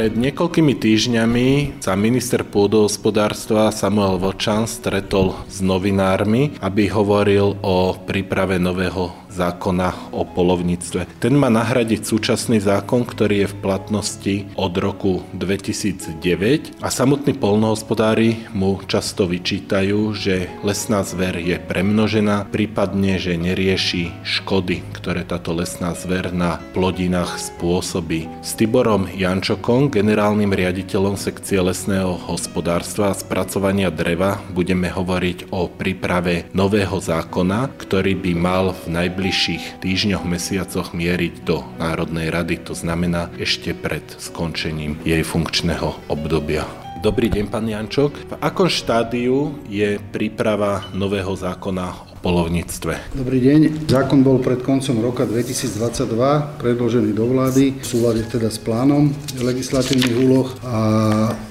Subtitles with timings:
[0.00, 1.48] Pred niekoľkými týždňami
[1.84, 10.26] sa minister pôdohospodárstva Samuel Vočan stretol s novinármi, aby hovoril o príprave nového zákona o
[10.26, 11.22] polovníctve.
[11.22, 18.50] Ten má nahradiť súčasný zákon, ktorý je v platnosti od roku 2009 a samotní polnohospodári
[18.50, 25.94] mu často vyčítajú, že lesná zver je premnožená, prípadne, že nerieši škody, ktoré táto lesná
[25.94, 28.26] zver na plodinách spôsobí.
[28.42, 36.50] S Tiborom Jančokom, generálnym riaditeľom sekcie lesného hospodárstva a spracovania dreva, budeme hovoriť o príprave
[36.50, 42.72] nového zákona, ktorý by mal v najbližších najbližších týždňoch, mesiacoch mieriť do Národnej rady, to
[42.72, 46.64] znamená ešte pred skončením jej funkčného obdobia.
[47.04, 48.16] Dobrý deň, pán Jančok.
[48.16, 53.16] V akom štádiu je príprava nového zákona polovníctve.
[53.16, 53.88] Dobrý deň.
[53.88, 60.16] Zákon bol pred koncom roka 2022 predložený do vlády v súlade teda s plánom legislatívnych
[60.20, 60.80] úloh a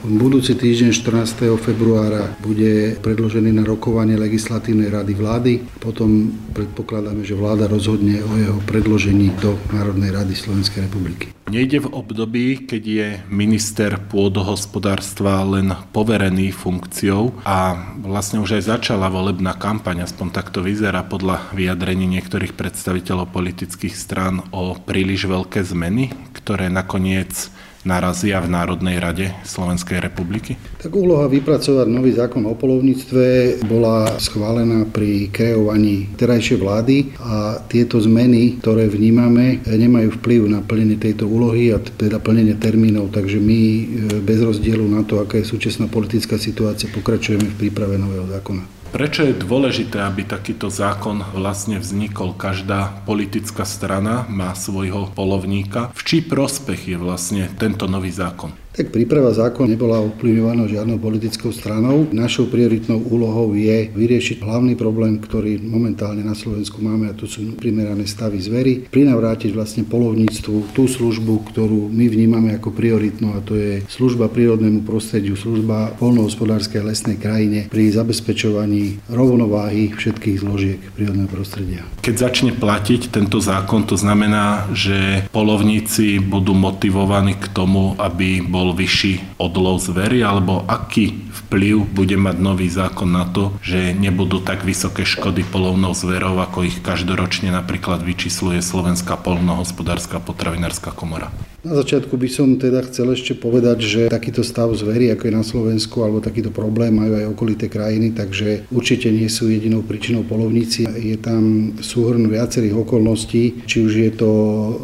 [0.06, 1.58] budúci týždeň 14.
[1.58, 5.54] februára bude predložený na rokovanie legislatívnej rady vlády.
[5.82, 11.34] Potom predpokladáme, že vláda rozhodne o jeho predložení do Národnej rady Slovenskej republiky.
[11.50, 17.74] Nejde v období, keď je minister pôdohospodárstva len poverený funkciou a
[18.06, 24.44] vlastne už aj začala volebná kampaň, aspoň takto vyzerá podľa vyjadrení niektorých predstaviteľov politických strán
[24.54, 27.52] o príliš veľké zmeny, ktoré nakoniec
[27.88, 30.60] narazia v Národnej rade Slovenskej republiky?
[30.84, 38.00] Tak úloha vypracovať nový zákon o polovníctve bola schválená pri kreovaní terajšej vlády a tieto
[38.04, 43.60] zmeny, ktoré vnímame, nemajú vplyv na plnenie tejto úlohy a teda plnenie termínov, takže my
[43.60, 43.84] e,
[44.24, 48.79] bez rozdielu na to, aká je súčasná politická situácia, pokračujeme v príprave nového zákona.
[48.90, 52.34] Prečo je dôležité, aby takýto zákon vlastne vznikol?
[52.34, 55.94] Každá politická strana má svojho polovníka.
[55.94, 58.50] V čí prospech je vlastne tento nový zákon?
[58.70, 62.06] Tak príprava zákona nebola ovplyvňovaná žiadnou politickou stranou.
[62.14, 67.58] Našou prioritnou úlohou je vyriešiť hlavný problém, ktorý momentálne na Slovensku máme a to sú
[67.58, 68.86] primerané stavy zvery.
[68.88, 74.86] Prinavrátiť vlastne polovníctvu tú službu, ktorú my vnímame ako prioritnú a to je služba prírodnému
[74.86, 81.82] prostrediu, služba polnohospodárskej lesnej krajine pri zabezpečovaní rovnováhy všetkých zložiek prírodného prostredia.
[82.06, 88.59] Keď začne platiť tento zákon, to znamená, že polovníci budú motivovaní k tomu, aby bol
[88.60, 91.16] bol vyšší odlov zvery, alebo aký
[91.48, 96.68] vplyv bude mať nový zákon na to, že nebudú tak vysoké škody polovnou zverov, ako
[96.68, 101.32] ich každoročne napríklad vyčísluje Slovenská polnohospodárska potravinárska komora.
[101.60, 105.44] Na začiatku by som teda chcel ešte povedať, že takýto stav zvery, ako je na
[105.44, 110.88] Slovensku, alebo takýto problém majú aj okolité krajiny, takže určite nie sú jedinou príčinou polovníci.
[110.88, 114.32] Je tam súhrn viacerých okolností, či už je to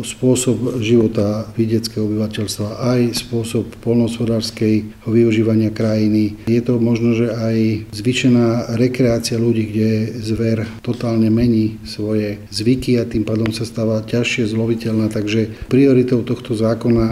[0.04, 6.44] spôsob života vidieckého obyvateľstva, aj spôsob polnohospodárskeho využívania krajiny.
[6.44, 13.08] Je to možno, že aj zvyšená rekreácia ľudí, kde zver totálne mení svoje zvyky a
[13.08, 16.66] tým pádom sa stáva ťažšie zloviteľná, takže prioritou tohto zákona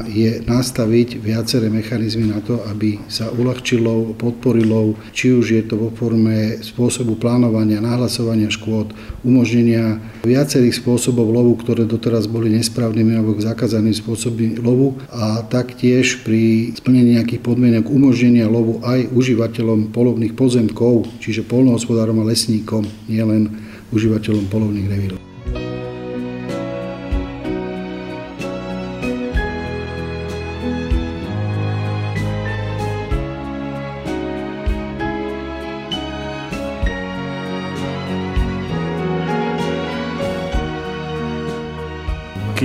[0.07, 5.89] je nastaviť viaceré mechanizmy na to, aby sa uľahčilo, podporilo, či už je to vo
[5.95, 8.93] forme spôsobu plánovania, nahlasovania škôd,
[9.23, 16.75] umožnenia viacerých spôsobov lovu, ktoré doteraz boli nesprávnymi alebo zakázanými spôsobmi lovu a taktiež pri
[16.77, 23.51] splnení nejakých podmienok umožnenia lovu aj užívateľom polovných pozemkov, čiže polnohospodárom a lesníkom, nielen
[23.93, 25.32] užívateľom polovných revírov.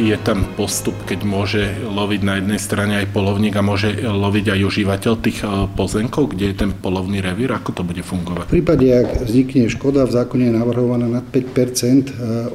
[0.09, 4.61] Je tam postup, keď môže loviť na jednej strane aj polovník a môže loviť aj
[4.65, 7.53] užívateľ tých e, pozemkov, kde je ten polovný revír?
[7.53, 8.49] Ako to bude fungovať?
[8.49, 12.01] V prípade, ak vznikne škoda, v zákone je navrhovaná nad 5 e,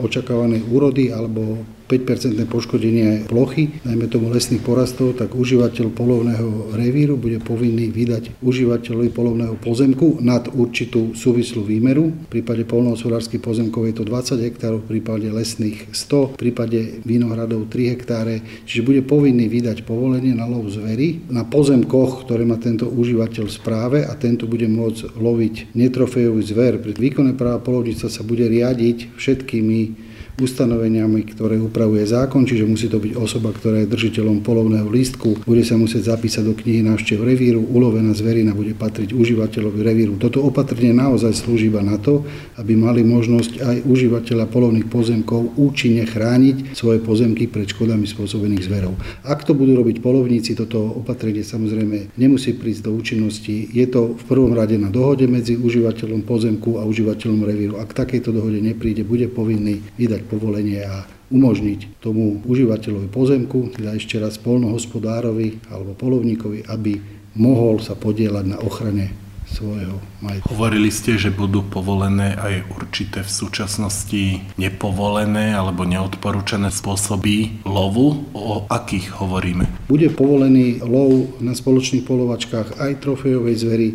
[0.02, 7.44] očakávanej úrody alebo 5% poškodenie plochy, najmä tomu lesných porastov, tak užívateľ polovného revíru bude
[7.44, 12.10] povinný vydať užívateľovi polovného pozemku nad určitú súvislú výmeru.
[12.32, 17.68] V prípade polnohospodárskych pozemkov je to 20 hektárov, v prípade lesných 100, v prípade vinohradov
[17.68, 22.88] 3 hektáre, čiže bude povinný vydať povolenie na lov zvery na pozemkoch, ktoré má tento
[22.88, 26.80] užívateľ v správe a tento bude môcť loviť netrofejový zver.
[26.80, 32.98] Pri výkone práva polovníctva sa bude riadiť všetkými ustanoveniami, ktoré upravuje zákon, čiže musí to
[32.98, 37.62] byť osoba, ktorá je držiteľom polovného lístku, bude sa musieť zapísať do knihy návštev revíru,
[37.62, 40.18] ulovená zverina bude patriť užívateľovi revíru.
[40.18, 42.26] Toto opatrenie naozaj slúži iba na to,
[42.58, 48.94] aby mali možnosť aj užívateľa polovných pozemkov účinne chrániť svoje pozemky pred škodami spôsobených zverov.
[49.24, 53.70] Ak to budú robiť polovníci, toto opatrenie samozrejme nemusí prísť do účinnosti.
[53.72, 57.74] Je to v prvom rade na dohode medzi užívateľom pozemku a užívateľom revíru.
[57.80, 64.22] Ak takejto dohode nepríde, bude povinný vydať povolenie a umožniť tomu užívateľovi pozemku, teda ešte
[64.22, 67.02] raz polnohospodárovi alebo polovníkovi, aby
[67.34, 69.24] mohol sa podielať na ochrane
[69.54, 70.50] svojho majetku.
[70.50, 74.24] Hovorili ste, že budú povolené aj určité v súčasnosti
[74.58, 78.24] nepovolené alebo neodporúčané spôsoby lovu.
[78.34, 79.68] O akých hovoríme?
[79.86, 83.90] Bude povolený lov na spoločných polovačkách aj trofejovej zvery,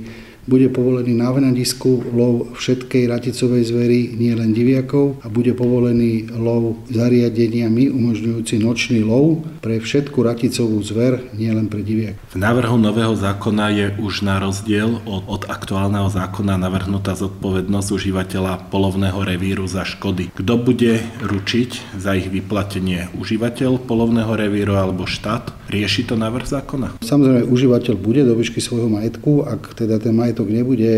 [0.49, 6.81] bude povolený na venadisku lov všetkej raticovej zvery, nie len diviakov a bude povolený lov
[6.89, 12.17] zariadeniami umožňujúci nočný lov pre všetku raticovú zver, nie len pre diviak.
[12.33, 18.73] V návrhu nového zákona je už na rozdiel od, od aktuálneho zákona navrhnutá zodpovednosť užívateľa
[18.73, 20.33] polovného revíru za škody.
[20.33, 23.13] Kto bude ručiť za ich vyplatenie?
[23.21, 25.58] Užívateľ polovného revíru alebo štát?
[25.69, 26.97] Rieši to návrh zákona?
[27.05, 30.89] Samozrejme, užívateľ bude do výšky svojho majetku, ak teda ten majetok nebude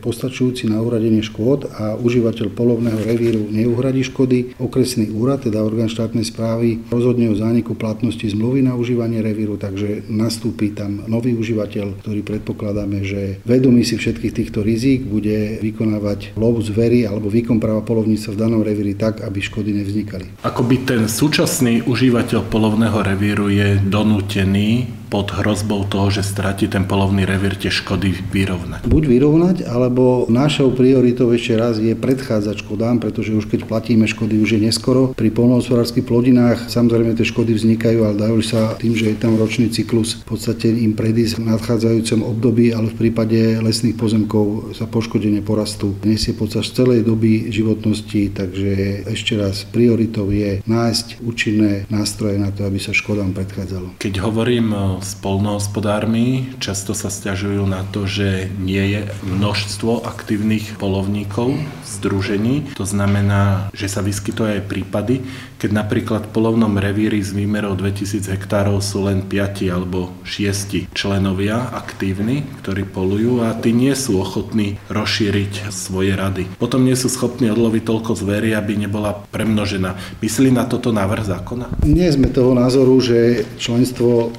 [0.00, 6.24] postačujúci na uhradenie škôd a užívateľ polovného revíru neuhradí škody, okresný úrad, teda orgán štátnej
[6.24, 12.20] správy, rozhodne o zániku platnosti zmluvy na užívanie revíru, takže nastúpi tam nový užívateľ, ktorý
[12.24, 18.32] predpokladáme, že vedomý si všetkých týchto rizík bude vykonávať lov zvery alebo výkon práva polovníctva
[18.32, 20.40] v danom revíri tak, aby škody nevznikali.
[20.48, 25.03] Ako by ten súčasný užívateľ polovného revíru je donútený Jenny.
[25.14, 28.82] Pod hrozbou toho, že stratí ten polovný revír tie škody vyrovnať?
[28.82, 34.42] Buď vyrovnať, alebo našou prioritou ešte raz je predchádzať škodám, pretože už keď platíme škody,
[34.42, 35.14] už je neskoro.
[35.14, 39.70] Pri polnohospodárských plodinách samozrejme tie škody vznikajú, ale dajú sa tým, že je tam ročný
[39.70, 45.46] cyklus, v podstate im predísť v nadchádzajúcom období, ale v prípade lesných pozemkov sa poškodenie
[45.46, 52.50] porastu nesie počas celej doby životnosti, takže ešte raz prioritou je nájsť účinné nástroje na
[52.50, 54.02] to, aby sa škodám predchádzalo.
[54.02, 54.74] Keď hovorím
[55.04, 56.56] s polnohospodármi.
[56.58, 61.54] Často sa stiažujú na to, že nie je množstvo aktívnych polovníkov,
[61.84, 62.72] združení.
[62.80, 65.20] To znamená, že sa vyskytujú aj prípady,
[65.64, 71.72] keď napríklad v polovnom revíri s výmerou 2000 hektárov sú len 5 alebo 6 členovia
[71.72, 76.52] aktívni, ktorí polujú a tí nie sú ochotní rozšíriť svoje rady.
[76.60, 79.96] Potom nie sú schopní odloviť toľko zvery, aby nebola premnožená.
[80.20, 81.66] Myslí na toto návrh zákona?
[81.88, 84.36] Nie sme toho názoru, že členstvo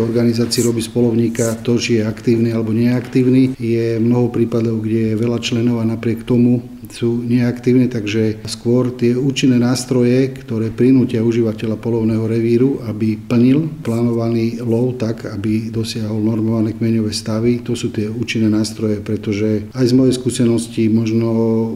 [0.00, 3.52] polovníckej organizácii robí spolovníka to, či je aktívny alebo neaktívny.
[3.60, 9.14] Je mnoho prípadov, kde je veľa členov a napriek tomu sú neaktívne, takže skôr tie
[9.14, 16.74] účinné nástroje, ktoré prinútia užívateľa polovného revíru, aby plnil plánovaný lov tak, aby dosiahol normované
[16.74, 21.28] kmeňové stavy, to sú tie účinné nástroje, pretože aj z mojej skúsenosti možno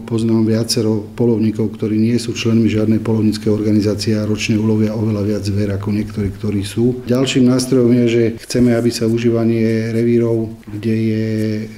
[0.05, 5.43] poznám viacero polovníkov, ktorí nie sú členmi žiadnej polovníckej organizácie a ročne ulovia oveľa viac
[5.47, 7.07] zver ako niektorí, ktorí sú.
[7.07, 11.27] Ďalším nástrojom je, že chceme, aby sa užívanie revírov, kde je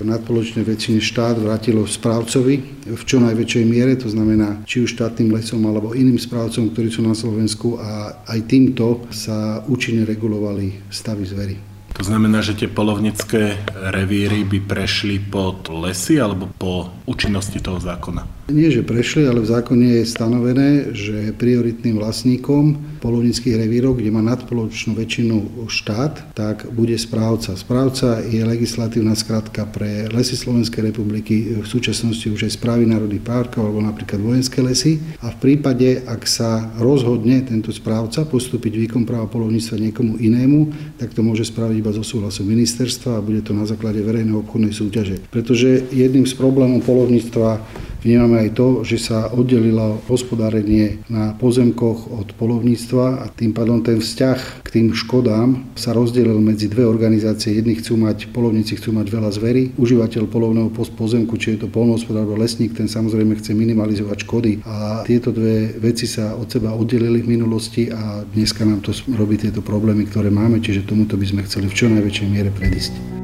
[0.00, 5.66] nadpoločné väčšine štát, vrátilo správcovi v čo najväčšej miere, to znamená či už štátnym lesom
[5.66, 11.56] alebo iným správcom, ktorí sú na Slovensku a aj týmto sa účinne regulovali stavy zvery.
[11.96, 18.35] To znamená, že tie polovnické revíry by prešli pod lesy alebo po účinnosti toho zákona?
[18.46, 24.22] Nie, že prešli, ale v zákone je stanovené, že prioritným vlastníkom polovnických revírov, kde má
[24.22, 27.58] nadpoločnú väčšinu štát, tak bude správca.
[27.58, 33.66] Správca je legislatívna skratka pre lesy Slovenskej republiky, v súčasnosti už aj správy národných parkov
[33.66, 35.02] alebo napríklad vojenské lesy.
[35.26, 40.70] A v prípade, ak sa rozhodne tento správca postúpiť výkon práva polovníctva niekomu inému,
[41.02, 44.70] tak to môže spraviť iba so súhlasom ministerstva a bude to na základe verejnej obchodnej
[44.70, 45.18] súťaže.
[45.34, 52.28] Pretože jedným z problémov polovníctva Vnímame aj to, že sa oddelilo hospodárenie na pozemkoch od
[52.36, 57.56] polovníctva a tým pádom ten vzťah k tým škodám sa rozdelil medzi dve organizácie.
[57.56, 62.26] Jedni chcú mať, polovníci chcú mať veľa zvery, užívateľ polovného pozemku, či je to polnohospodár
[62.26, 67.22] alebo lesník, ten samozrejme chce minimalizovať škody a tieto dve veci sa od seba oddelili
[67.22, 71.46] v minulosti a dneska nám to robí tieto problémy, ktoré máme, čiže tomuto by sme
[71.46, 73.16] chceli v čo najväčšej miere predísť.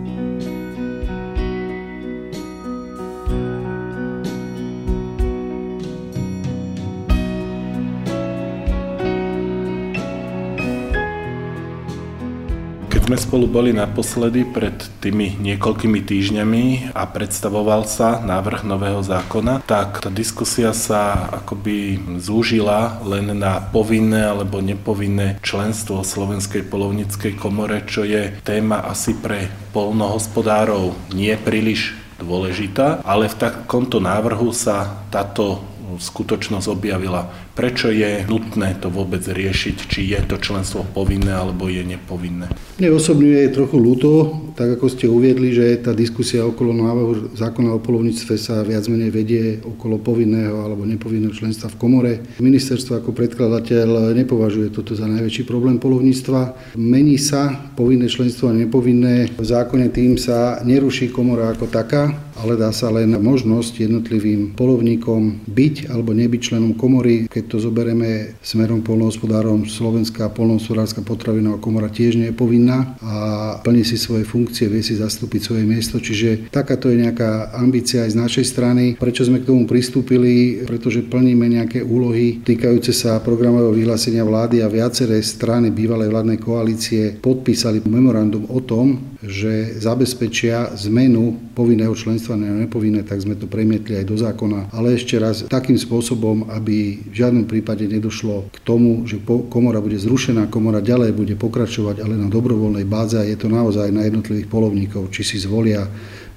[13.02, 19.58] Keď sme spolu boli naposledy pred tými niekoľkými týždňami a predstavoval sa návrh nového zákona,
[19.66, 27.82] tak tá diskusia sa akoby zúžila len na povinné alebo nepovinné členstvo Slovenskej polovníckej komore,
[27.90, 35.71] čo je téma asi pre polnohospodárov nie príliš dôležitá, ale v takomto návrhu sa táto
[35.98, 41.84] skutočnosť objavila Prečo je nutné to vôbec riešiť, či je to členstvo povinné alebo je
[41.84, 42.48] nepovinné?
[42.80, 44.10] Mne osobne je trochu ľúto,
[44.56, 49.12] tak ako ste uviedli, že tá diskusia okolo návrhu zákona o polovníctve sa viac menej
[49.12, 52.12] vedie okolo povinného alebo nepovinného členstva v komore.
[52.40, 56.72] Ministerstvo ako predkladateľ nepovažuje toto za najväčší problém polovníctva.
[56.80, 59.28] Mení sa povinné členstvo a nepovinné.
[59.36, 65.44] V zákone tým sa neruší komora ako taká, ale dá sa len možnosť jednotlivým polovníkom
[65.52, 72.18] byť alebo nebyť členom komory, keď to zoberieme smerom polnohospodárom, Slovenská polnohospodárska potravinová komora tiež
[72.18, 73.14] nie je povinná a
[73.62, 76.02] plní si svoje funkcie, vie si zastúpiť svoje miesto.
[76.02, 78.84] Čiže takáto je nejaká ambícia aj z našej strany.
[78.98, 80.62] Prečo sme k tomu pristúpili?
[80.66, 87.16] Pretože plníme nejaké úlohy týkajúce sa programového vyhlásenia vlády a viaceré strany bývalej vládnej koalície
[87.18, 93.98] podpísali memorandum o tom, že zabezpečia zmenu povinného členstva na nepovinné, tak sme to premietli
[93.98, 94.70] aj do zákona.
[94.70, 99.96] Ale ešte raz takým spôsobom, aby žiadne žiadnom prípade nedošlo k tomu, že komora bude
[99.96, 104.52] zrušená, komora ďalej bude pokračovať, ale na dobrovoľnej báze a je to naozaj na jednotlivých
[104.52, 105.88] polovníkov, či si zvolia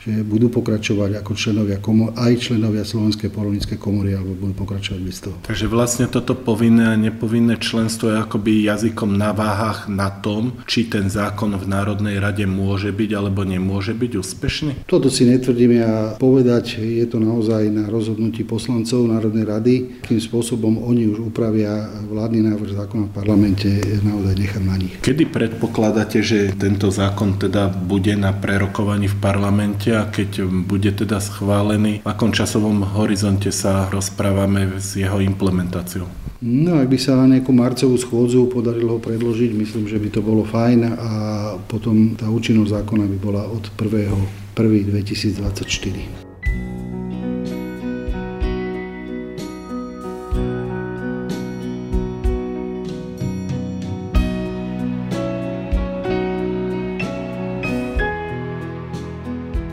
[0.05, 5.17] že budú pokračovať ako členovia komor, aj členovia Slovenskej polovníckej komory, alebo budú pokračovať bez
[5.17, 5.35] toho.
[5.41, 10.85] Takže vlastne toto povinné a nepovinné členstvo je akoby jazykom na váhach na tom, či
[10.85, 14.71] ten zákon v Národnej rade môže byť alebo nemôže byť úspešný?
[14.85, 19.74] Toto si netvrdím ja povedať, je to naozaj na rozhodnutí poslancov Národnej rady,
[20.05, 23.69] akým spôsobom oni už upravia vládny návrh zákona v parlamente,
[24.05, 24.93] naozaj nechám na nich.
[25.01, 31.23] Kedy predpokladáte, že tento zákon teda bude na prerokovaní v parlamente a keď bude teda
[31.23, 36.05] schválený, v akom časovom horizonte sa rozprávame s jeho implementáciou?
[36.43, 40.21] No, ak by sa na nejakú marcovú schôdzu podarilo ho predložiť, myslím, že by to
[40.21, 41.11] bolo fajn a
[41.65, 44.13] potom tá účinnosť zákona by bola od 1.
[44.53, 44.91] 1.
[44.91, 46.25] 2024.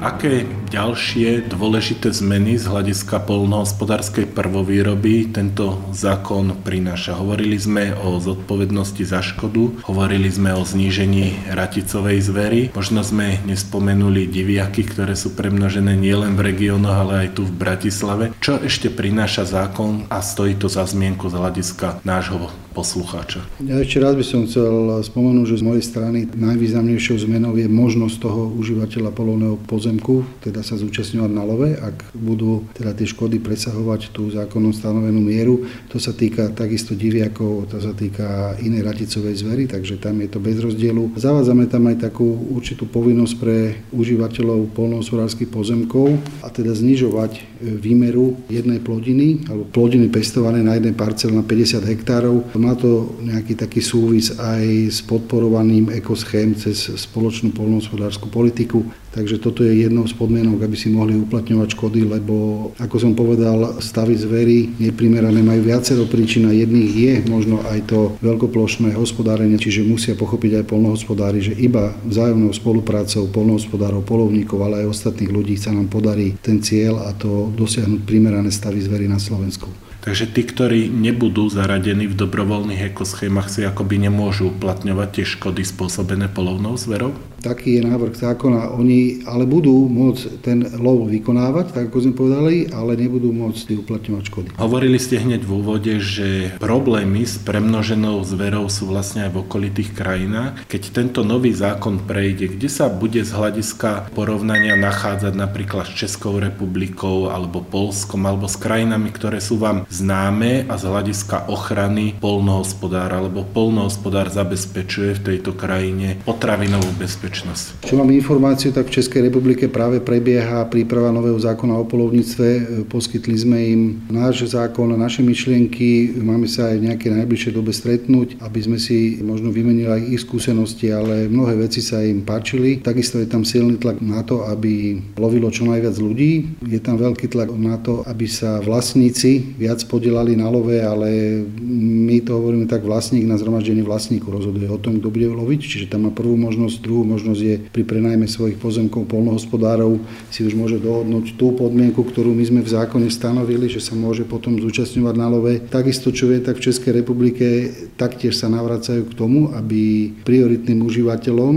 [0.03, 0.43] Aké
[0.75, 7.15] ďalšie dôležité zmeny z hľadiska polnohospodárskej prvovýroby tento zákon prináša?
[7.15, 14.27] Hovorili sme o zodpovednosti za škodu, hovorili sme o znížení raticovej zvery, možno sme nespomenuli
[14.27, 18.35] diviaky, ktoré sú premnožené nielen v regiónoch, ale aj tu v Bratislave.
[18.43, 23.45] Čo ešte prináša zákon a stojí to za zmienku z hľadiska nášho poslucháča.
[23.63, 28.17] Ja ešte raz by som chcel spomenúť, že z mojej strany najvýznamnejšou zmenou je možnosť
[28.19, 34.11] toho užívateľa polovného pozemku, teda sa zúčastňovať na love, ak budú teda tie škody presahovať
[34.17, 35.69] tú zákonom stanovenú mieru.
[35.93, 40.41] To sa týka takisto diviakov, to sa týka inej raticovej zvery, takže tam je to
[40.41, 41.13] bez rozdielu.
[41.15, 42.27] Zavádzame tam aj takú
[42.57, 50.65] určitú povinnosť pre užívateľov polnohospodárskych pozemkov a teda znižovať výmeru jednej plodiny alebo plodiny pestované
[50.65, 56.55] na jednej parcel na 50 hektárov má to nejaký taký súvis aj s podporovaným ekoschém
[56.55, 58.87] cez spoločnú polnohospodárskú politiku.
[59.13, 63.77] Takže toto je jednou z podmienok, aby si mohli uplatňovať škody, lebo ako som povedal,
[63.85, 69.85] stavy zvery neprimerané majú viacero príčin a jedných je možno aj to veľkoplošné hospodárenie, čiže
[69.85, 75.77] musia pochopiť aj polnohospodári, že iba vzájomnou spoluprácou polnohospodárov, polovníkov, ale aj ostatných ľudí sa
[75.77, 79.92] nám podarí ten cieľ a to dosiahnuť primerané stavy zvery na Slovensku.
[80.03, 86.27] Takže tí, ktorí nebudú zaradení v dobrovoľných ekoschémach, si akoby nemôžu uplatňovať tie škody spôsobené
[86.27, 87.15] polovnou zverou?
[87.43, 88.71] Taký je návrh zákona.
[88.79, 94.23] Oni ale budú môcť ten lov vykonávať, tak ako sme povedali, ale nebudú môcť uplatňovať
[94.31, 94.49] škody.
[94.63, 99.91] Hovorili ste hneď v úvode, že problémy s premnoženou zverou sú vlastne aj v okolitých
[99.91, 100.71] krajinách.
[100.71, 106.39] Keď tento nový zákon prejde, kde sa bude z hľadiska porovnania nachádzať napríklad s Českou
[106.39, 113.19] republikou alebo Polskom alebo s krajinami, ktoré sú vám známe a z hľadiska ochrany polnohospodára,
[113.19, 117.89] alebo polnohospodár zabezpečuje v tejto krajine potravinovú bezpečnosť bezpečnosť.
[117.89, 122.49] Čo mám informáciu, tak v Českej republike práve prebieha príprava nového zákona o polovníctve.
[122.93, 128.37] Poskytli sme im náš zákon, naše myšlienky, máme sa aj v nejakej najbližšej dobe stretnúť,
[128.45, 132.85] aby sme si možno vymenili aj ich skúsenosti, ale mnohé veci sa im páčili.
[132.85, 136.61] Takisto je tam silný tlak na to, aby lovilo čo najviac ľudí.
[136.69, 141.41] Je tam veľký tlak na to, aby sa vlastníci viac podielali na love, ale
[141.73, 145.87] my to hovoríme tak, vlastník na zhromaždení vlastníku rozhoduje o tom, kto bude loviť, čiže
[145.89, 150.03] tam má prvú možnosť, druhú možnosť je pri prenajme svojich pozemkov polnohospodárov
[150.35, 154.27] si už môže dohodnúť tú podmienku, ktorú my sme v zákone stanovili, že sa môže
[154.27, 155.55] potom zúčastňovať na love.
[155.71, 161.55] Takisto, čo je tak v Českej republike, taktiež sa navracajú k tomu, aby prioritným užívateľom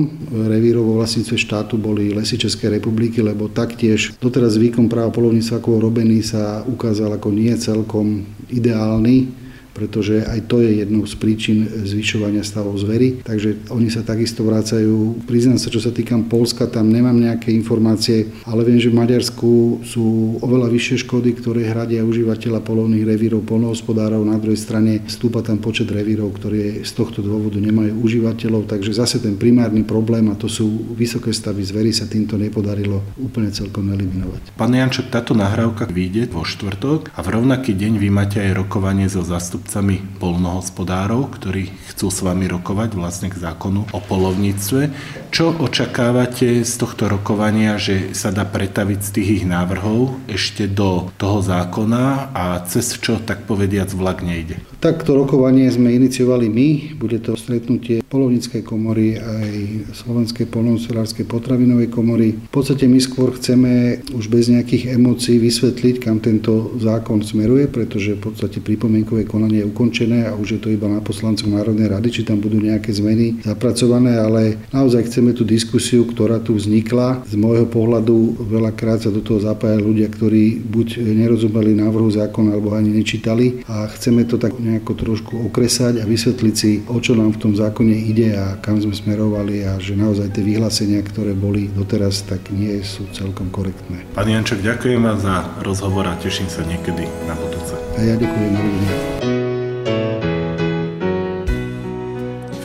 [0.51, 6.21] revírov vo vlastníctve štátu boli lesy Českej republiky, lebo taktiež doteraz výkon práva polovníctva robený
[6.21, 9.44] sa ukázal ako nie celkom ideálny
[9.75, 13.19] pretože aj to je jednou z príčin zvyšovania stavov zvery.
[13.27, 15.27] Takže oni sa takisto vracajú.
[15.27, 19.83] Priznám sa, čo sa týkam Polska, tam nemám nejaké informácie, ale viem, že v Maďarsku
[19.83, 24.23] sú oveľa vyššie škody, ktoré hradia užívateľa polovných revírov, polnohospodárov.
[24.23, 28.71] Na druhej strane stúpa tam počet revírov, ktoré z tohto dôvodu nemajú užívateľov.
[28.71, 33.51] Takže zase ten primárny problém, a to sú vysoké stavy zvery, sa týmto nepodarilo úplne
[33.51, 34.55] celkom eliminovať.
[34.55, 39.11] Pán Janček, táto nahrávka vyjde vo štvrtok a v rovnaký deň vy máte aj rokovanie
[39.11, 44.93] so zastup zástupcami polnohospodárov, ktorí chcú s vami rokovať vlastne k zákonu o polovníctve.
[45.33, 51.09] Čo očakávate z tohto rokovania, že sa dá pretaviť z tých ich návrhov ešte do
[51.17, 54.61] toho zákona a cez čo, tak povediac, vlak nejde?
[54.85, 56.93] Takto rokovanie sme iniciovali my.
[57.01, 59.49] Bude to stretnutie polovníckej komory aj
[59.97, 62.37] Slovenskej polnohospodárskej potravinovej komory.
[62.37, 68.13] V podstate my skôr chceme už bez nejakých emócií vysvetliť, kam tento zákon smeruje, pretože
[68.13, 72.21] v podstate pripomienkové konanie je ukončené a už je to iba na poslancov Národnej rady,
[72.21, 77.25] či tam budú nejaké zmeny zapracované, ale naozaj chceme tú diskusiu, ktorá tu vznikla.
[77.25, 82.77] Z môjho pohľadu veľakrát sa do toho zapájali ľudia, ktorí buď nerozumeli návrhu zákona, alebo
[82.77, 87.39] ani nečítali a chceme to tak nejako trošku okresať a vysvetliť si, o čo nám
[87.39, 91.71] v tom zákone ide a kam sme smerovali a že naozaj tie vyhlásenia, ktoré boli
[91.71, 94.03] doteraz, tak nie sú celkom korektné.
[94.11, 97.79] Pán Janček, ďakujem vám za rozhovor a teším sa niekedy na budúce.
[97.95, 98.45] A ja ďakujem.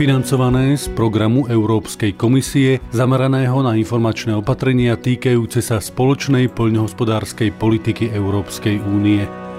[0.00, 8.80] financované z programu Európskej komisie zameraného na informačné opatrenia týkajúce sa spoločnej poľnohospodárskej politiky Európskej
[8.80, 9.49] únie.